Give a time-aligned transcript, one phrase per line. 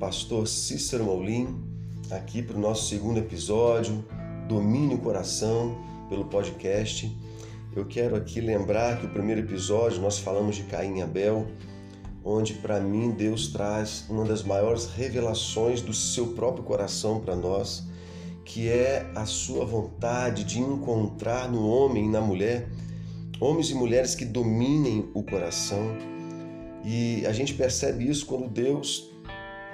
[0.00, 1.62] pastor Cícero Maulin,
[2.10, 4.02] aqui para o nosso segundo episódio,
[4.48, 5.76] Domine o Coração,
[6.08, 7.14] pelo podcast.
[7.76, 11.46] Eu quero aqui lembrar que o primeiro episódio nós falamos de Caim e Abel,
[12.24, 17.86] onde para mim Deus traz uma das maiores revelações do seu próprio coração para nós,
[18.42, 22.70] que é a sua vontade de encontrar no homem e na mulher
[23.38, 25.94] homens e mulheres que dominem o coração.
[26.82, 29.09] E a gente percebe isso quando Deus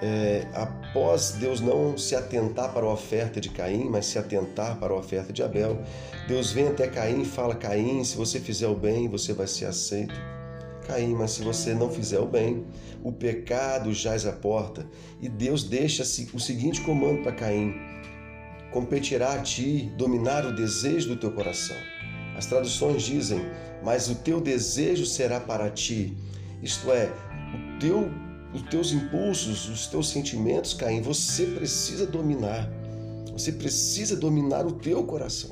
[0.02, 4.92] é, após Deus não se atentar para a oferta de Caim, mas se atentar para
[4.92, 5.80] a oferta de Abel,
[6.28, 9.66] Deus vem até Caim e fala: Caim, se você fizer o bem, você vai ser
[9.66, 10.14] aceito.
[10.86, 12.64] Caim, mas se você não fizer o bem,
[13.02, 14.86] o pecado jaz à porta.
[15.20, 17.74] E Deus deixa o seguinte comando para Caim:
[18.70, 21.76] competirá a ti dominar o desejo do teu coração.
[22.36, 23.40] As traduções dizem:
[23.82, 26.16] mas o teu desejo será para ti,
[26.62, 27.10] isto é,
[27.54, 28.10] o teu
[28.56, 32.68] os teus impulsos, os teus sentimentos, Caim, você precisa dominar.
[33.32, 35.50] Você precisa dominar o teu coração.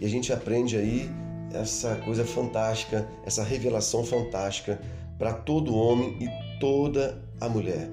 [0.00, 1.10] E a gente aprende aí
[1.52, 4.80] essa coisa fantástica, essa revelação fantástica
[5.18, 7.90] para todo homem e toda a mulher.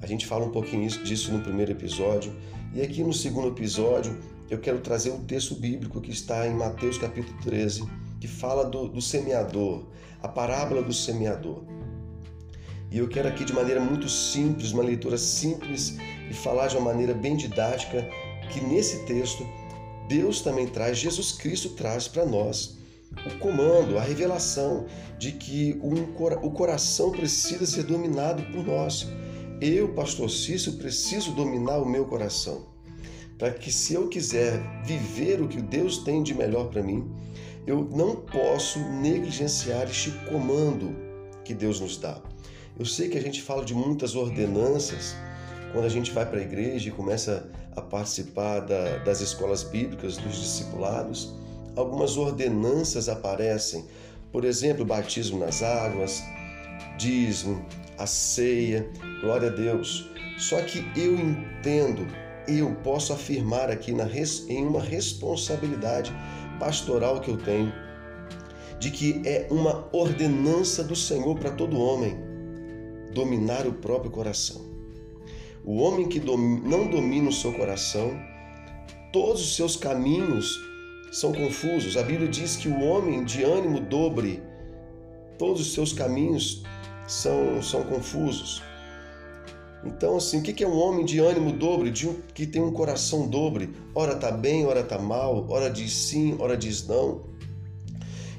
[0.00, 2.32] A gente fala um pouquinho disso no primeiro episódio,
[2.72, 4.16] e aqui no segundo episódio
[4.48, 7.84] eu quero trazer um texto bíblico que está em Mateus capítulo 13,
[8.20, 9.84] que fala do, do semeador,
[10.22, 11.64] a parábola do semeador.
[12.92, 15.96] E eu quero aqui de maneira muito simples, uma leitura simples
[16.30, 18.06] e falar de uma maneira bem didática
[18.52, 19.46] que nesse texto
[20.06, 22.76] Deus também traz, Jesus Cristo traz para nós
[23.26, 24.84] o comando, a revelação
[25.18, 29.08] de que o coração precisa ser dominado por nós.
[29.58, 32.66] Eu, pastor Cícero, preciso dominar o meu coração.
[33.38, 37.10] Para que se eu quiser viver o que Deus tem de melhor para mim,
[37.66, 40.94] eu não posso negligenciar este comando
[41.42, 42.20] que Deus nos dá.
[42.78, 45.14] Eu sei que a gente fala de muitas ordenanças
[45.72, 50.16] quando a gente vai para a igreja e começa a participar da, das escolas bíblicas,
[50.16, 51.34] dos discipulados.
[51.76, 53.84] Algumas ordenanças aparecem,
[54.30, 56.22] por exemplo, batismo nas águas,
[56.96, 57.64] dízimo,
[57.98, 58.88] a ceia,
[59.20, 60.10] glória a Deus.
[60.38, 62.06] Só que eu entendo,
[62.48, 64.08] eu posso afirmar aqui na,
[64.48, 66.10] em uma responsabilidade
[66.58, 67.70] pastoral que eu tenho,
[68.78, 72.31] de que é uma ordenança do Senhor para todo homem
[73.12, 74.60] dominar o próprio coração.
[75.64, 78.10] O homem que não domina o seu coração,
[79.12, 80.58] todos os seus caminhos
[81.12, 81.96] são confusos.
[81.96, 84.42] A Bíblia diz que o homem de ânimo dobre,
[85.38, 86.64] todos os seus caminhos
[87.06, 88.62] são, são confusos.
[89.84, 92.72] Então, assim, o que é um homem de ânimo dobre, de um, que tem um
[92.72, 93.70] coração dobre?
[93.94, 97.22] Ora está bem, ora está mal, ora diz sim, ora diz não.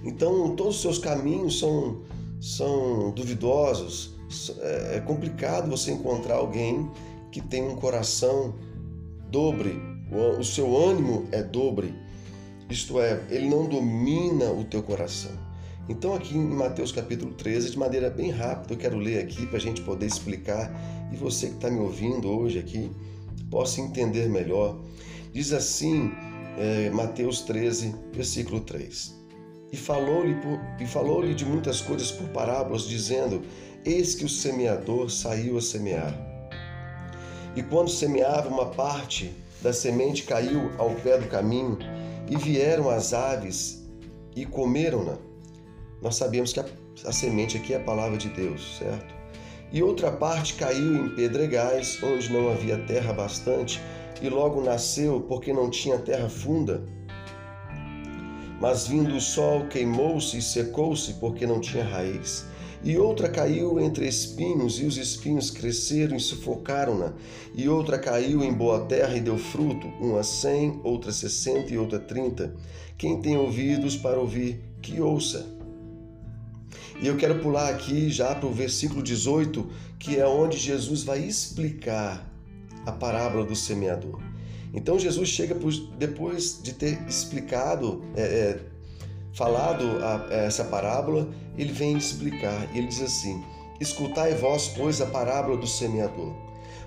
[0.03, 2.01] Então, todos os seus caminhos são,
[2.39, 4.12] são duvidosos,
[4.61, 6.89] é, é complicado você encontrar alguém
[7.31, 8.55] que tem um coração
[9.29, 9.79] dobre,
[10.39, 11.93] o seu ânimo é dobre,
[12.69, 15.31] isto é, ele não domina o teu coração.
[15.89, 19.57] Então, aqui em Mateus capítulo 13, de maneira bem rápida, eu quero ler aqui para
[19.57, 20.71] a gente poder explicar
[21.11, 22.89] e você que está me ouvindo hoje aqui
[23.51, 24.79] possa entender melhor.
[25.33, 26.11] Diz assim,
[26.57, 29.23] é, Mateus 13, versículo 3.
[29.73, 30.35] E falou-lhe
[30.85, 33.41] falou de muitas coisas por parábolas, dizendo:
[33.85, 36.15] Eis que o semeador saiu a semear.
[37.53, 41.77] E quando semeava, uma parte da semente caiu ao pé do caminho,
[42.29, 43.85] e vieram as aves
[44.33, 45.17] e comeram-na.
[46.01, 46.65] Nós sabemos que a,
[47.05, 49.13] a, semente aqui é a palavra de Deus, certo?
[49.69, 53.81] E outra parte caiu em pedregais, onde não havia terra bastante,
[54.21, 56.85] e logo nasceu, porque não tinha terra funda.
[58.61, 62.45] Mas vindo o sol, queimou-se e secou-se, porque não tinha raiz
[62.83, 67.13] e outra caiu entre espinhos, e os espinhos cresceram e sufocaram-na.
[67.55, 71.99] E outra caiu em boa terra e deu fruto, uma cem, outra sessenta e outra
[71.99, 72.53] trinta.
[72.97, 75.47] Quem tem ouvidos para ouvir, que ouça.
[77.01, 81.19] E eu quero pular aqui já para o versículo 18, que é onde Jesus vai
[81.19, 82.29] explicar
[82.85, 84.21] a parábola do semeador.
[84.73, 85.55] Então Jesus chega
[85.97, 88.59] depois de ter explicado, é, é,
[89.33, 91.27] falado a, essa parábola,
[91.57, 92.67] ele vem explicar.
[92.73, 93.43] Ele diz assim:
[93.79, 96.33] Escutai vós, pois, a parábola do semeador.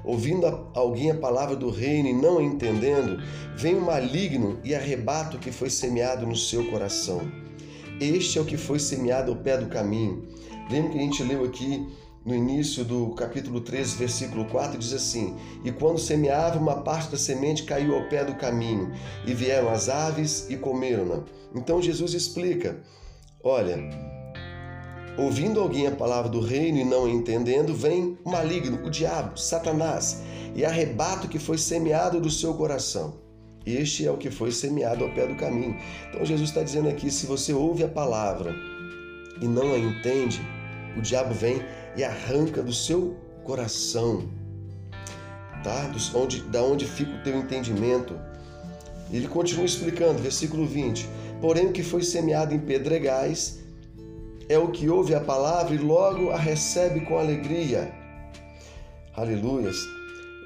[0.04, 3.20] Ouvindo alguém a palavra do reino e não a entendendo,
[3.56, 7.20] vem o maligno e arrebata o que foi semeado no seu coração.
[8.00, 10.28] Este é o que foi semeado ao pé do caminho.
[10.70, 11.86] Lembra que a gente leu aqui
[12.26, 17.16] no início do capítulo 13, versículo 4, diz assim: E quando semeava, uma parte da
[17.16, 18.92] semente caiu ao pé do caminho,
[19.24, 21.22] e vieram as aves e comeram-na.
[21.54, 22.82] Então Jesus explica:
[23.44, 23.78] Olha,
[25.16, 30.20] ouvindo alguém a palavra do reino e não entendendo, vem o maligno, o diabo, Satanás,
[30.52, 33.24] e arrebata o que foi semeado do seu coração.
[33.64, 35.76] Este é o que foi semeado ao pé do caminho.
[36.08, 38.52] Então Jesus está dizendo aqui: se você ouve a palavra
[39.40, 40.40] e não a entende,
[40.96, 41.62] o diabo vem
[41.96, 44.28] e arranca do seu coração,
[45.62, 45.90] tá?
[46.14, 48.18] Onde, da onde fica o teu entendimento.
[49.10, 51.08] Ele continua explicando, versículo 20:
[51.40, 53.60] Porém, o que foi semeado em pedregais
[54.48, 57.92] é o que ouve a palavra e logo a recebe com alegria.
[59.14, 59.95] Aleluias.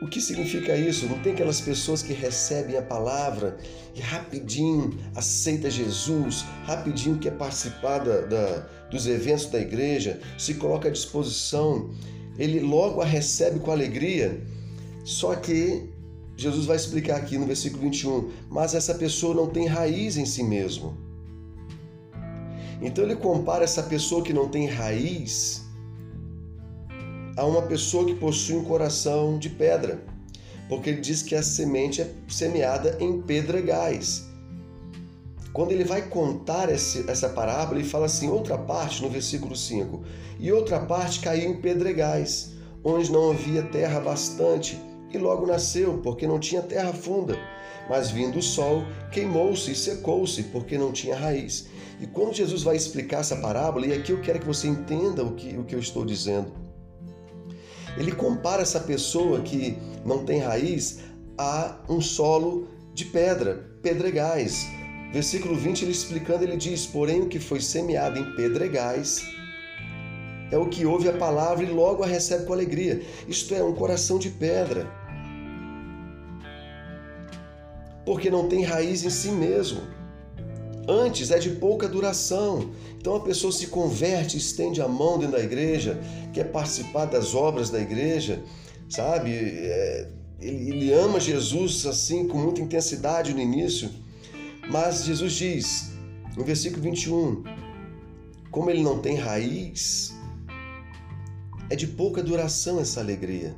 [0.00, 1.06] O que significa isso?
[1.06, 3.58] Não tem aquelas pessoas que recebem a palavra
[3.94, 8.58] e rapidinho aceita Jesus, rapidinho quer participar da, da,
[8.91, 11.91] dos eventos da igreja, se coloca à disposição,
[12.38, 14.43] ele logo a recebe com alegria.
[15.05, 15.91] Só que
[16.35, 20.43] Jesus vai explicar aqui no versículo 21, mas essa pessoa não tem raiz em si
[20.43, 20.97] mesmo.
[22.81, 25.69] Então ele compara essa pessoa que não tem raiz
[27.37, 30.03] a uma pessoa que possui um coração de pedra,
[30.69, 34.29] porque ele diz que a semente é semeada em pedregais.
[35.53, 40.03] Quando ele vai contar essa parábola, ele fala assim: outra parte, no versículo 5,
[40.38, 42.53] e outra parte caiu em pedregais,
[42.85, 44.79] onde não havia terra bastante,
[45.12, 47.37] e logo nasceu, porque não tinha terra funda.
[47.88, 51.67] Mas vindo o sol, queimou-se e secou-se, porque não tinha raiz.
[52.00, 55.35] E quando Jesus vai explicar essa parábola, e aqui eu quero que você entenda o
[55.35, 56.70] que, o que eu estou dizendo.
[57.97, 61.01] Ele compara essa pessoa que não tem raiz
[61.37, 64.67] a um solo de pedra, pedregais.
[65.13, 69.25] Versículo 20, ele explicando, ele diz: Porém, o que foi semeado em pedregais
[70.51, 73.03] é o que ouve a palavra e logo a recebe com alegria.
[73.27, 74.87] Isto é, um coração de pedra.
[78.05, 79.81] Porque não tem raiz em si mesmo.
[80.91, 82.73] Antes é de pouca duração.
[82.99, 86.01] Então a pessoa se converte, estende a mão dentro da igreja,
[86.33, 88.43] quer participar das obras da igreja,
[88.89, 89.31] sabe?
[89.31, 90.09] É,
[90.41, 93.89] ele, ele ama Jesus assim com muita intensidade no início,
[94.69, 95.93] mas Jesus diz
[96.37, 97.45] no versículo 21,
[98.51, 100.13] como ele não tem raiz,
[101.71, 103.55] é de pouca duração essa alegria.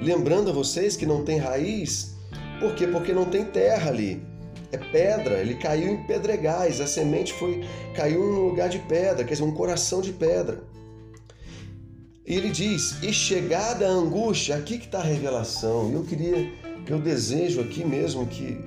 [0.00, 2.14] Lembrando a vocês que não tem raiz,
[2.60, 2.86] por quê?
[2.86, 4.22] Porque não tem terra ali
[4.70, 9.32] é pedra, ele caiu em pedregais, a semente foi caiu num lugar de pedra, quer
[9.32, 10.62] dizer, um coração de pedra.
[12.26, 15.90] E ele diz: "E chegada a angústia, aqui que está a revelação".
[15.90, 16.52] Eu queria,
[16.86, 18.58] eu desejo aqui mesmo que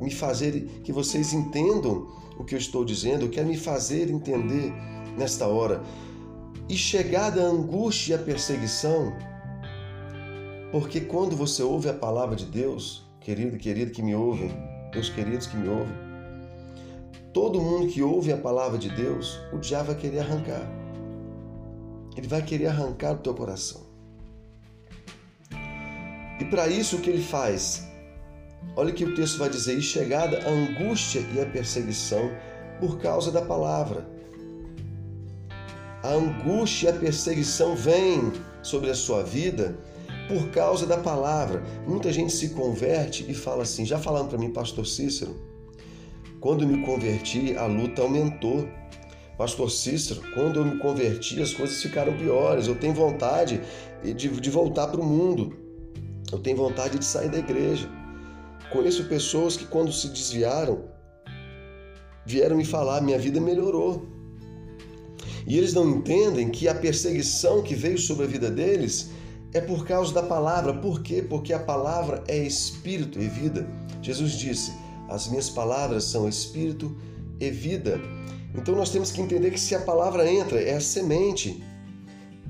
[0.00, 2.08] me fazer que vocês entendam
[2.38, 4.72] o que eu estou dizendo, eu quero me fazer entender
[5.16, 5.82] nesta hora.
[6.68, 9.12] E chegada a angústia e a perseguição,
[10.70, 14.50] porque quando você ouve a palavra de Deus, querido e querida que me ouvem,
[14.92, 15.94] meus queridos que me ouvem,
[17.32, 20.66] todo mundo que ouve a palavra de Deus, o diabo vai querer arrancar.
[22.16, 23.80] Ele vai querer arrancar o teu coração.
[26.38, 27.86] E para isso o que ele faz?
[28.76, 32.30] Olha o que o texto vai dizer: e chegada a angústia e a perseguição
[32.80, 34.06] por causa da palavra.
[36.02, 39.78] A angústia e a perseguição vêm sobre a sua vida
[40.32, 41.62] por causa da palavra.
[41.86, 45.36] Muita gente se converte e fala assim: já falaram para mim, Pastor Cícero,
[46.40, 48.66] quando me converti, a luta aumentou.
[49.36, 52.66] Pastor Cícero, quando eu me converti, as coisas ficaram piores.
[52.66, 53.60] Eu tenho vontade
[54.02, 55.56] de, de voltar para o mundo.
[56.30, 57.88] Eu tenho vontade de sair da igreja.
[58.70, 60.84] Conheço pessoas que, quando se desviaram,
[62.24, 64.06] vieram me falar: minha vida melhorou.
[65.46, 69.10] E eles não entendem que a perseguição que veio sobre a vida deles
[69.54, 70.72] é por causa da palavra.
[70.74, 71.22] Por quê?
[71.22, 73.66] Porque a palavra é espírito e vida.
[74.00, 74.72] Jesus disse:
[75.08, 76.96] As minhas palavras são espírito
[77.38, 78.00] e vida.
[78.54, 81.62] Então nós temos que entender que se a palavra entra, é a semente.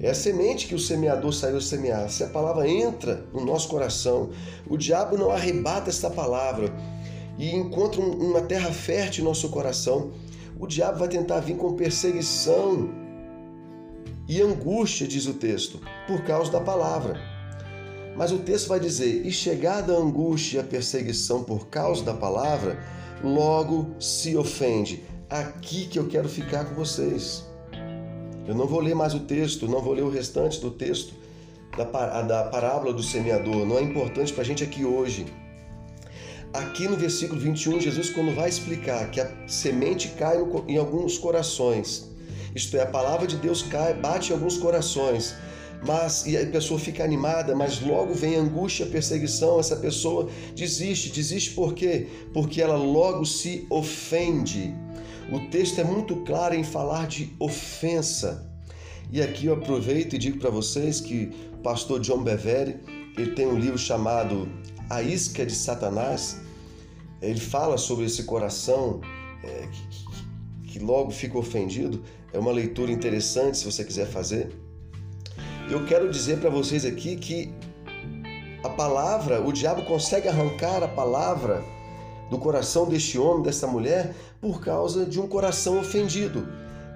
[0.00, 2.08] É a semente que o semeador saiu semear.
[2.08, 4.30] Se a palavra entra no nosso coração,
[4.68, 6.72] o diabo não arrebata esta palavra
[7.38, 10.10] e encontra uma terra fértil no nosso coração.
[10.58, 12.88] O diabo vai tentar vir com perseguição,
[14.28, 17.20] e angústia, diz o texto, por causa da palavra.
[18.16, 22.14] Mas o texto vai dizer: e chegada a angústia e a perseguição por causa da
[22.14, 22.78] palavra,
[23.22, 25.04] logo se ofende.
[25.28, 27.46] Aqui que eu quero ficar com vocês.
[28.46, 31.14] Eu não vou ler mais o texto, não vou ler o restante do texto
[31.76, 31.84] da,
[32.22, 35.26] da parábola do semeador, não é importante para a gente aqui hoje.
[36.52, 40.36] Aqui no versículo 21, Jesus, quando vai explicar que a semente cai
[40.68, 42.11] em alguns corações,
[42.54, 45.34] isto é, a palavra de Deus cai, bate em alguns corações,
[45.86, 51.10] mas e a pessoa fica animada, mas logo vem angústia, perseguição, essa pessoa desiste.
[51.10, 52.06] Desiste por quê?
[52.32, 54.74] Porque ela logo se ofende.
[55.32, 58.48] o texto é muito claro em falar de ofensa.
[59.10, 62.80] E aqui eu aproveito e digo para vocês que o pastor John Bevere,
[63.16, 64.48] ele tem um livro chamado
[64.88, 66.40] A Isca de Satanás.
[67.20, 69.00] Ele fala sobre esse coração
[69.42, 69.68] é,
[70.62, 72.02] que, que logo fica ofendido.
[72.32, 74.50] É uma leitura interessante se você quiser fazer.
[75.70, 77.52] Eu quero dizer para vocês aqui que
[78.64, 81.62] a palavra, o diabo consegue arrancar a palavra
[82.30, 86.48] do coração deste homem, desta mulher, por causa de um coração ofendido.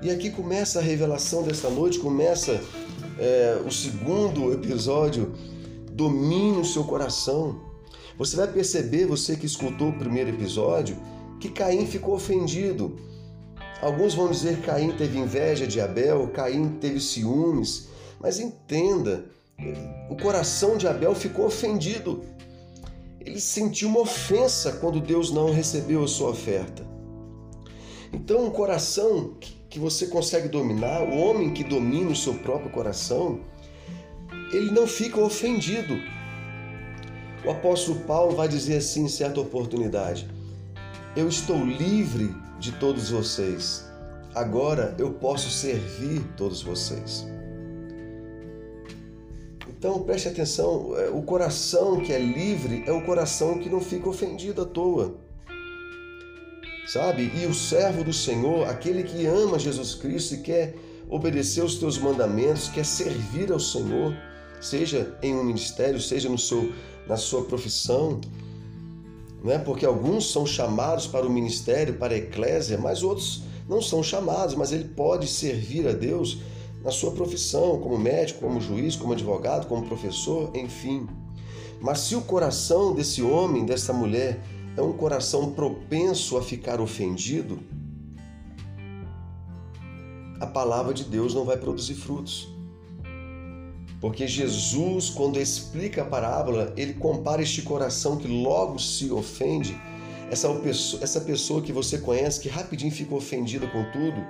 [0.02, 2.60] E aqui começa a revelação desta noite, começa
[3.18, 5.34] é, o segundo episódio,
[5.92, 7.60] domine o seu coração.
[8.18, 10.96] Você vai perceber, você que escutou o primeiro episódio,
[11.40, 12.96] que Caim ficou ofendido.
[13.80, 19.26] Alguns vão dizer que Caim teve inveja de Abel, Caim teve ciúmes, mas entenda,
[20.08, 22.22] o coração de Abel ficou ofendido.
[23.20, 26.86] Ele sentiu uma ofensa quando Deus não recebeu a sua oferta.
[28.12, 29.34] Então, um coração
[29.68, 33.40] que você consegue dominar, o homem que domina o seu próprio coração,
[34.52, 35.98] ele não fica ofendido.
[37.44, 40.28] O apóstolo Paulo vai dizer assim em certa oportunidade:
[41.14, 43.84] Eu estou livre de todos vocês,
[44.34, 47.26] agora eu posso servir todos vocês.
[49.68, 54.08] Então preste atenção: é, o coração que é livre é o coração que não fica
[54.08, 55.26] ofendido à toa
[56.86, 57.32] sabe?
[57.34, 60.74] E o servo do Senhor, aquele que ama Jesus Cristo e quer
[61.08, 64.16] obedecer os teus mandamentos, quer servir ao Senhor,
[64.60, 66.72] seja em um ministério, seja no seu,
[67.06, 68.20] na sua profissão,
[69.46, 69.58] né?
[69.58, 74.54] porque alguns são chamados para o ministério, para a eclésia, mas outros não são chamados,
[74.54, 76.38] mas ele pode servir a Deus
[76.82, 81.06] na sua profissão, como médico, como juiz, como advogado, como professor, enfim.
[81.80, 84.40] Mas se o coração desse homem, dessa mulher,
[84.76, 87.58] é um coração propenso a ficar ofendido,
[90.40, 92.48] a palavra de Deus não vai produzir frutos.
[94.06, 99.76] Porque Jesus, quando explica a parábola, ele compara este coração que logo se ofende,
[100.30, 104.24] essa pessoa, essa pessoa que você conhece que rapidinho fica ofendida com tudo,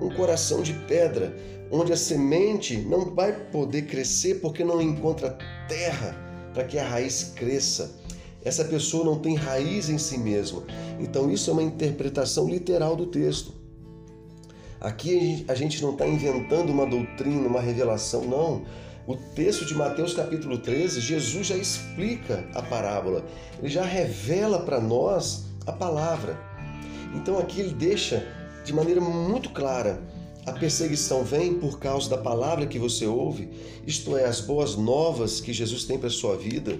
[0.00, 1.36] um coração de pedra,
[1.72, 6.16] onde a semente não vai poder crescer porque não encontra terra
[6.54, 7.98] para que a raiz cresça.
[8.44, 10.62] Essa pessoa não tem raiz em si mesma.
[11.00, 13.52] Então, isso é uma interpretação literal do texto.
[14.80, 18.64] Aqui a gente não está inventando uma doutrina, uma revelação, não.
[19.06, 23.24] O texto de Mateus capítulo 13, Jesus já explica a parábola,
[23.58, 26.36] ele já revela para nós a palavra.
[27.14, 28.26] Então aqui ele deixa
[28.64, 30.02] de maneira muito clara:
[30.44, 33.48] a perseguição vem por causa da palavra que você ouve,
[33.86, 36.78] isto é, as boas novas que Jesus tem para a sua vida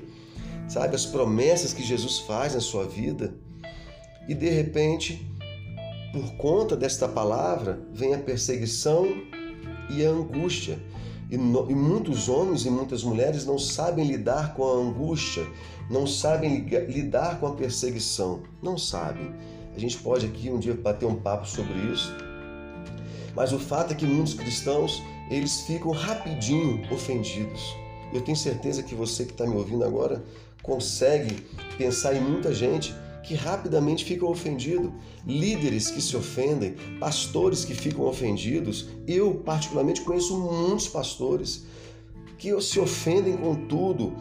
[0.68, 0.96] sabe?
[0.96, 3.34] As promessas que Jesus faz na sua vida.
[4.28, 5.26] E de repente,
[6.12, 9.06] por conta desta palavra, vem a perseguição
[9.90, 10.78] e a angústia.
[11.30, 15.46] E, no, e, muitos homens e muitas mulheres não sabem lidar com a angústia,
[15.90, 18.42] não sabem lidar com a perseguição.
[18.62, 19.34] Não sabem.
[19.74, 22.14] A gente pode aqui um dia bater um papo sobre isso.
[23.34, 27.74] Mas o fato é que muitos cristãos, eles ficam rapidinho ofendidos.
[28.12, 30.24] Eu tenho certeza que você que está me ouvindo agora
[30.62, 31.44] consegue
[31.76, 32.94] pensar em muita gente
[33.26, 34.90] que rapidamente ficam ofendidos,
[35.26, 38.88] líderes que se ofendem, pastores que ficam ofendidos.
[39.06, 41.64] Eu, particularmente, conheço muitos pastores
[42.38, 44.14] que se ofendem com tudo,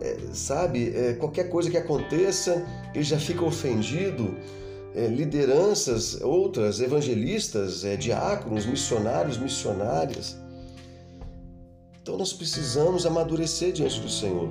[0.00, 0.94] é, sabe?
[0.94, 4.36] É, qualquer coisa que aconteça, ele já fica ofendido.
[4.94, 10.36] É, lideranças, outras, evangelistas, é, diáconos, missionários, missionárias.
[12.02, 14.50] Então nós precisamos amadurecer diante do Senhor.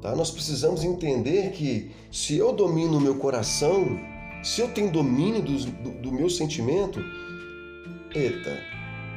[0.00, 0.14] Tá?
[0.14, 3.98] Nós precisamos entender que se eu domino o meu coração,
[4.42, 7.00] se eu tenho domínio do, do, do meu sentimento,
[8.14, 8.58] eita,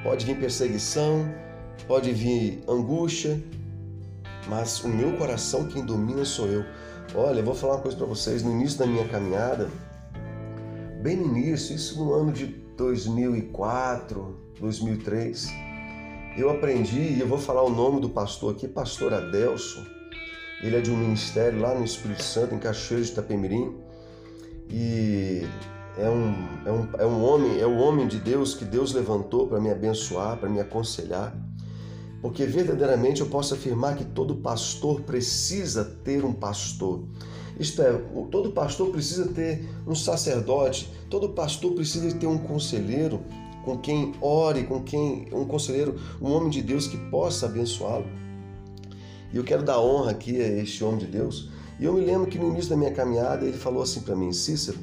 [0.04, 1.26] pode vir perseguição,
[1.88, 3.42] pode vir angústia,
[4.48, 6.66] mas o meu coração quem domina sou eu.
[7.16, 8.44] Olha, eu vou falar uma coisa para vocês.
[8.44, 9.70] No início da minha caminhada,
[11.02, 15.48] bem no início, isso no ano de 2004, 2003,
[16.36, 19.86] eu aprendi, e eu vou falar o nome do pastor aqui, pastor Adelson.
[20.64, 23.76] Ele é de um ministério lá no Espírito Santo, em Cachoeiro de Itapemirim.
[24.70, 25.46] E
[25.98, 26.34] é um,
[26.66, 29.70] é, um, é um homem, é o homem de Deus que Deus levantou para me
[29.70, 31.36] abençoar, para me aconselhar.
[32.22, 37.04] Porque verdadeiramente eu posso afirmar que todo pastor precisa ter um pastor.
[37.60, 37.92] Isto é,
[38.32, 43.20] todo pastor precisa ter um sacerdote, todo pastor precisa ter um conselheiro
[43.66, 48.23] com quem ore, com quem um conselheiro, um homem de Deus que possa abençoá-lo.
[49.34, 51.50] E eu quero dar honra aqui a este homem de Deus.
[51.80, 54.32] E eu me lembro que no início da minha caminhada ele falou assim para mim:
[54.32, 54.78] Cícero,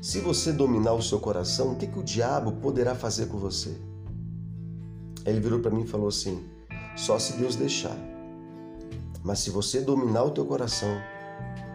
[0.00, 3.76] Se você dominar o seu coração, o que, que o diabo poderá fazer com você?
[5.26, 6.44] Ele virou para mim e falou assim:
[6.96, 7.96] só se Deus deixar.
[9.24, 11.00] Mas se você dominar o teu coração,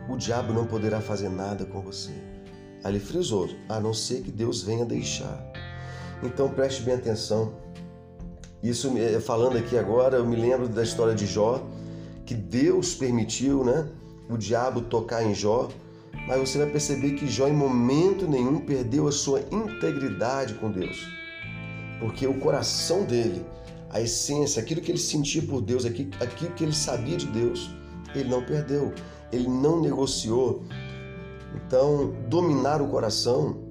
[0.07, 2.13] o diabo não poderá fazer nada com você.
[2.83, 5.51] Ali frisou, a não ser que Deus venha deixar.
[6.23, 7.53] Então preste bem atenção.
[8.61, 11.65] Isso falando aqui agora, eu me lembro da história de Jó,
[12.25, 13.87] que Deus permitiu, né,
[14.29, 15.69] o diabo tocar em Jó,
[16.27, 21.07] mas você vai perceber que Jó em momento nenhum perdeu a sua integridade com Deus.
[21.99, 23.45] Porque o coração dele,
[23.89, 26.11] a essência, aquilo que ele sentia por Deus, aquilo
[26.53, 27.69] que ele sabia de Deus,
[28.13, 28.93] ele não perdeu,
[29.31, 30.63] ele não negociou.
[31.55, 33.68] Então, dominar o coração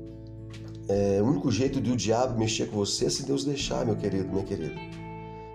[0.89, 3.95] é, o único jeito de o diabo mexer com você é se Deus deixar, meu
[3.95, 4.75] querido, minha querida.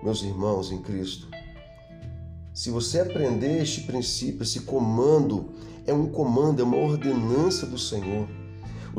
[0.04, 1.28] Meus irmãos em Cristo.
[2.54, 5.50] Se você aprender este princípio, esse comando,
[5.88, 8.28] é um comando, é uma ordenança do Senhor.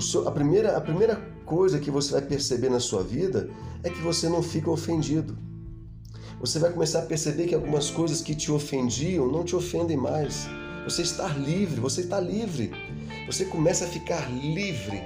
[0.00, 1.14] Seu, a, primeira, a primeira
[1.46, 3.48] coisa que você vai perceber na sua vida
[3.84, 5.38] é que você não fica ofendido.
[6.40, 10.48] Você vai começar a perceber que algumas coisas que te ofendiam não te ofendem mais.
[10.82, 12.72] Você está livre, você está livre.
[13.26, 15.00] Você começa a ficar livre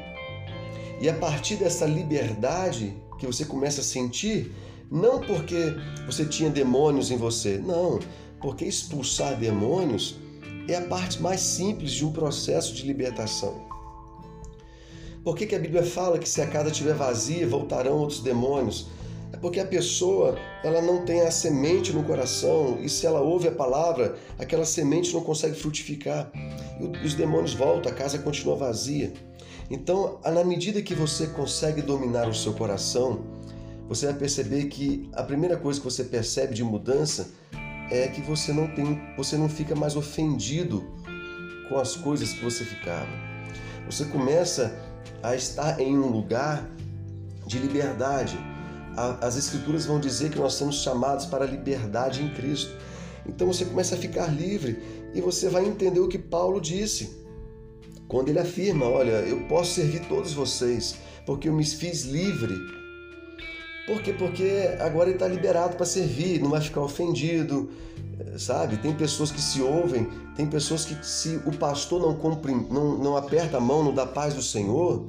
[1.00, 4.52] e a partir dessa liberdade que você começa a sentir,
[4.90, 5.74] não porque
[6.06, 7.98] você tinha demônios em você, não,
[8.40, 10.16] porque expulsar demônios
[10.68, 13.66] é a parte mais simples de um processo de libertação.
[15.24, 18.86] Por que, que a Bíblia fala que se a casa estiver vazia, voltarão outros demônios?
[19.32, 23.46] É porque a pessoa ela não tem a semente no coração e se ela ouve
[23.46, 26.30] a palavra, aquela semente não consegue frutificar.
[26.80, 29.12] E os demônios voltam, a casa continua vazia.
[29.70, 33.20] Então, na medida que você consegue dominar o seu coração,
[33.86, 37.30] você vai perceber que a primeira coisa que você percebe de mudança
[37.90, 40.84] é que você não tem, você não fica mais ofendido
[41.68, 43.08] com as coisas que você ficava.
[43.86, 44.74] Você começa
[45.22, 46.68] a estar em um lugar
[47.46, 48.38] de liberdade.
[49.20, 52.74] As escrituras vão dizer que nós somos chamados para a liberdade em Cristo.
[53.26, 54.82] Então você começa a ficar livre
[55.14, 57.18] e você vai entender o que Paulo disse
[58.08, 62.54] quando ele afirma: Olha, eu posso servir todos vocês, porque eu me fiz livre.
[63.86, 64.12] Por quê?
[64.12, 67.70] Porque agora ele está liberado para servir, não vai ficar ofendido,
[68.36, 68.76] sabe?
[68.78, 73.16] Tem pessoas que se ouvem, tem pessoas que, se o pastor não, cumpre, não, não
[73.16, 75.06] aperta a mão, não dá paz do Senhor,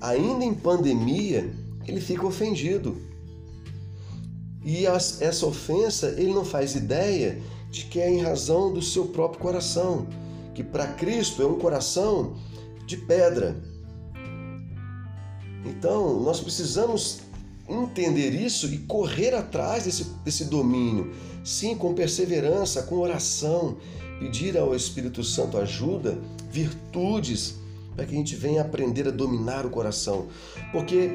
[0.00, 1.50] ainda em pandemia,
[1.86, 2.96] ele fica ofendido.
[4.64, 7.38] E as, essa ofensa, ele não faz ideia
[7.70, 10.06] de que é em razão do seu próprio coração
[10.58, 12.34] que para Cristo é um coração
[12.84, 13.62] de pedra.
[15.64, 17.20] Então, nós precisamos
[17.68, 21.12] entender isso e correr atrás desse, desse domínio.
[21.44, 23.76] Sim, com perseverança, com oração,
[24.18, 26.18] pedir ao Espírito Santo ajuda,
[26.50, 27.54] virtudes,
[27.94, 30.26] para que a gente venha aprender a dominar o coração.
[30.72, 31.12] Porque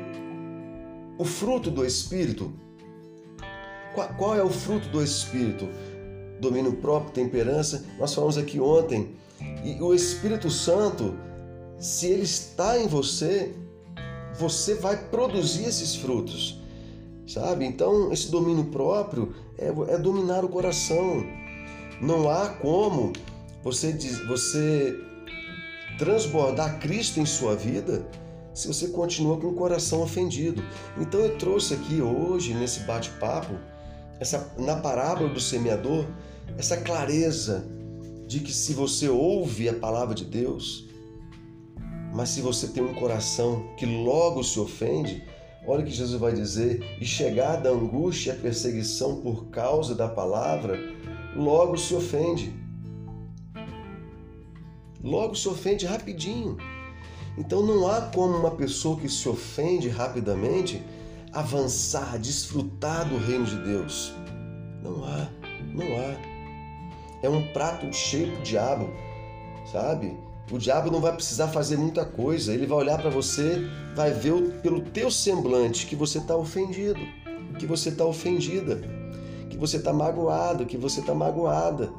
[1.18, 2.50] o fruto do Espírito,
[3.94, 5.68] qual, qual é o fruto do Espírito?
[6.44, 7.86] Domínio próprio, temperança.
[7.98, 9.16] Nós falamos aqui ontem
[9.64, 11.16] e o Espírito Santo,
[11.80, 13.54] se ele está em você,
[14.38, 16.60] você vai produzir esses frutos,
[17.26, 17.66] sabe?
[17.66, 21.24] Então, esse domínio próprio é, é dominar o coração.
[22.02, 23.14] Não há como
[23.64, 23.94] você,
[24.28, 25.00] você
[25.98, 28.06] transbordar Cristo em sua vida
[28.54, 30.62] se você continua com o coração ofendido.
[31.00, 33.54] Então, eu trouxe aqui hoje, nesse bate-papo,
[34.20, 36.06] essa na parábola do semeador,
[36.58, 37.66] essa clareza
[38.28, 40.88] de que se você ouve a palavra de Deus,
[42.14, 45.24] mas se você tem um coração que logo se ofende,
[45.68, 49.96] olha o que Jesus vai dizer: e chegada a angústia e a perseguição por causa
[49.96, 50.80] da palavra,
[51.36, 52.54] logo se ofende.
[55.04, 56.58] Logo se ofende rapidinho.
[57.38, 60.82] Então não há como uma pessoa que se ofende rapidamente
[61.34, 64.14] avançar, desfrutar do reino de Deus.
[64.84, 65.28] Não há,
[65.74, 66.33] não há
[67.24, 68.90] é um prato cheio pro diabo,
[69.72, 70.16] sabe?
[70.52, 74.60] O diabo não vai precisar fazer muita coisa, ele vai olhar para você, vai ver
[74.62, 77.00] pelo teu semblante que você está ofendido,
[77.58, 78.82] que você está ofendida,
[79.50, 81.90] que você está magoado, que você está magoada,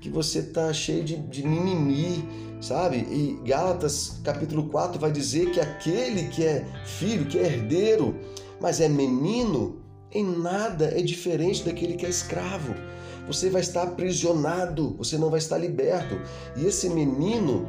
[0.00, 2.26] que você está cheio de, de mimimi,
[2.58, 2.96] sabe?
[2.96, 8.18] E Gálatas capítulo 4 vai dizer que aquele que é filho, que é herdeiro,
[8.58, 12.74] mas é menino, em nada é diferente daquele que é escravo
[13.26, 16.20] você vai estar aprisionado, você não vai estar liberto.
[16.56, 17.66] E esse menino,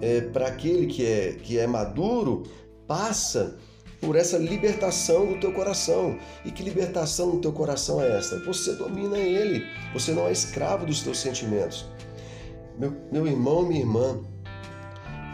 [0.00, 2.44] é, para aquele que é, que é maduro,
[2.86, 3.56] passa
[4.00, 6.18] por essa libertação do teu coração.
[6.44, 8.38] E que libertação do teu coração é essa?
[8.44, 11.86] Você domina ele, você não é escravo dos teus sentimentos.
[12.78, 14.20] Meu, meu irmão, minha irmã,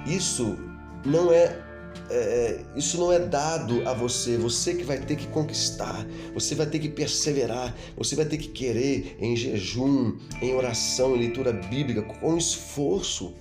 [0.06, 0.56] isso
[1.04, 1.65] não é
[2.10, 6.66] é, isso não é dado a você, você que vai ter que conquistar, você vai
[6.66, 12.02] ter que perseverar, você vai ter que querer em jejum, em oração, em leitura bíblica,
[12.02, 13.34] com esforço.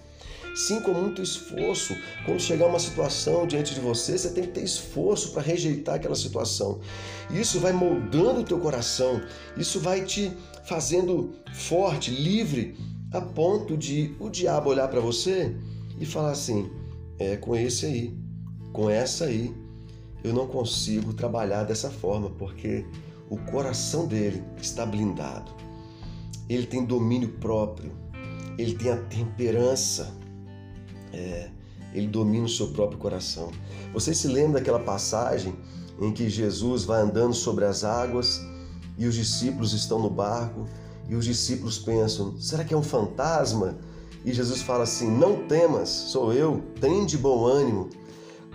[0.55, 1.93] Sim, com muito esforço.
[2.23, 6.15] Quando chegar uma situação diante de você, você tem que ter esforço para rejeitar aquela
[6.15, 6.79] situação.
[7.29, 9.21] Isso vai moldando o teu coração,
[9.57, 10.31] isso vai te
[10.63, 12.77] fazendo forte, livre,
[13.11, 15.53] a ponto de o diabo olhar para você
[15.99, 16.69] e falar assim:
[17.19, 18.13] é com esse aí,
[18.75, 19.55] com essa aí,
[20.21, 22.85] eu não consigo trabalhar dessa forma, porque
[23.29, 25.49] o coração dele está blindado.
[26.49, 27.93] Ele tem domínio próprio,
[28.57, 30.13] ele tem a temperança
[31.13, 31.49] é,
[31.93, 33.49] ele domina o seu próprio coração.
[33.93, 35.55] Você se lembra daquela passagem
[36.01, 38.41] em que Jesus vai andando sobre as águas
[38.97, 40.67] e os discípulos estão no barco
[41.07, 43.77] e os discípulos pensam: será que é um fantasma?
[44.25, 47.89] E Jesus fala assim: Não temas, sou eu, tem de bom ânimo.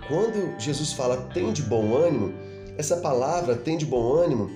[0.07, 2.33] Quando Jesus fala tem de bom ânimo,
[2.77, 4.49] essa palavra tem de bom ânimo,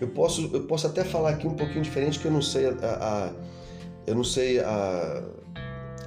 [0.00, 2.72] eu posso, eu posso até falar aqui um pouquinho diferente, que eu não sei a,
[2.82, 3.32] a
[4.06, 5.22] eu não sei a,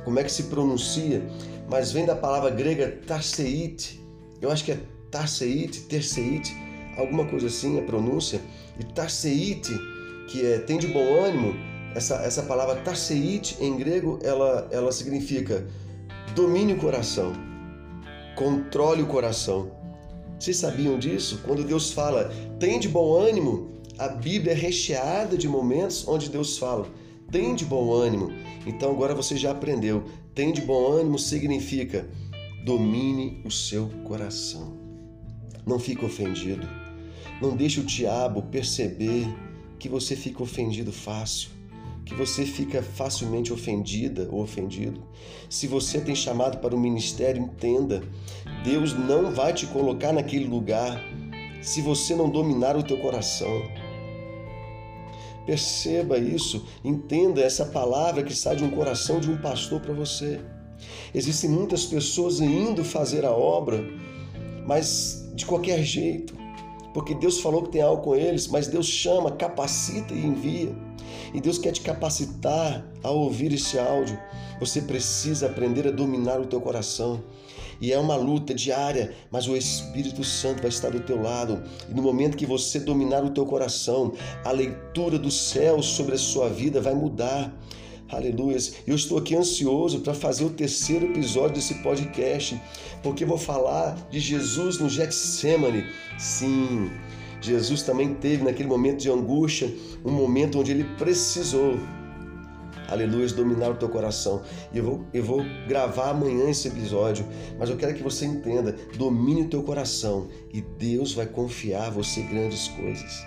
[0.03, 1.21] como é que se pronuncia,
[1.69, 4.01] mas vem da palavra grega tarseit.
[4.41, 4.79] Eu acho que é
[5.09, 6.53] tarseit, terseit,
[6.97, 8.41] alguma coisa assim a pronúncia.
[8.79, 9.69] E tarseit,
[10.27, 11.53] que é tem de bom ânimo,
[11.95, 15.65] essa, essa palavra tarseit em grego, ela, ela significa
[16.35, 17.31] domine o coração,
[18.35, 19.71] controle o coração.
[20.39, 21.41] Vocês sabiam disso?
[21.45, 26.57] Quando Deus fala tem de bom ânimo, a Bíblia é recheada de momentos onde Deus
[26.57, 26.87] fala
[27.33, 28.31] tem de bom ânimo.
[28.63, 30.03] Então agora você já aprendeu.
[30.35, 32.07] Tem de bom ânimo significa
[32.63, 34.77] domine o seu coração.
[35.65, 36.67] Não fique ofendido.
[37.41, 39.27] Não deixe o diabo perceber
[39.79, 41.49] que você fica ofendido fácil,
[42.05, 45.01] que você fica facilmente ofendida ou ofendido.
[45.49, 48.03] Se você tem chamado para o ministério, entenda,
[48.63, 51.01] Deus não vai te colocar naquele lugar
[51.61, 53.61] se você não dominar o teu coração.
[55.45, 60.39] Perceba isso, entenda essa palavra que sai de um coração de um pastor para você.
[61.13, 63.83] Existem muitas pessoas indo fazer a obra,
[64.65, 66.35] mas de qualquer jeito,
[66.93, 70.73] porque Deus falou que tem algo com eles, mas Deus chama, capacita e envia.
[71.33, 74.19] E Deus quer te capacitar a ouvir esse áudio.
[74.59, 77.23] Você precisa aprender a dominar o teu coração.
[77.81, 81.63] E é uma luta diária, mas o Espírito Santo vai estar do teu lado.
[81.89, 84.13] E no momento que você dominar o teu coração,
[84.45, 87.53] a leitura do céu sobre a sua vida vai mudar.
[88.09, 88.57] Aleluia.
[88.85, 92.61] Eu estou aqui ansioso para fazer o terceiro episódio desse podcast,
[93.01, 95.83] porque vou falar de Jesus no Getsemane.
[96.19, 96.91] Sim,
[97.43, 101.77] Jesus também teve naquele momento de angústia, um momento onde ele precisou
[102.93, 104.41] aleluia, dominar o teu coração.
[104.71, 107.25] E eu vou, eu vou gravar amanhã esse episódio,
[107.57, 111.89] mas eu quero que você entenda: domine o teu coração e Deus vai confiar a
[111.89, 113.25] você grandes coisas.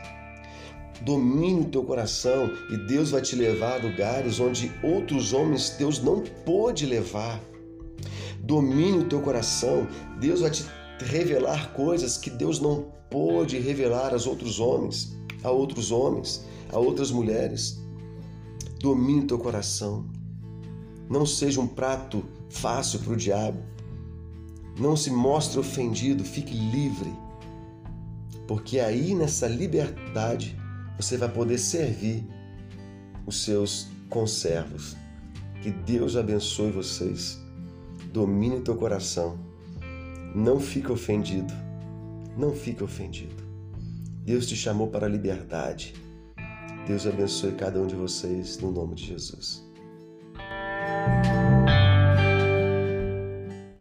[1.03, 6.03] Domine o teu coração e Deus vai te levar a lugares onde outros homens Deus
[6.03, 7.41] não pôde levar.
[8.41, 9.87] Domine o teu coração,
[10.19, 10.65] Deus vai te
[11.01, 17.11] revelar coisas que Deus não pôde revelar aos outros homens, a outros homens, a outras
[17.11, 17.81] mulheres.
[18.81, 20.07] Domine teu coração.
[21.09, 23.59] Não seja um prato fácil para o diabo.
[24.79, 27.13] Não se mostre ofendido, fique livre.
[28.47, 30.57] Porque aí nessa liberdade
[30.97, 32.27] você vai poder servir
[33.27, 34.97] os seus conservos.
[35.63, 37.41] Que Deus abençoe vocês.
[38.13, 39.39] Domine teu coração.
[40.37, 41.55] Não fique ofendido.
[42.37, 43.43] Não fique ofendido.
[44.23, 45.95] Deus te chamou para a liberdade.
[46.87, 49.67] Deus abençoe cada um de vocês no nome de Jesus.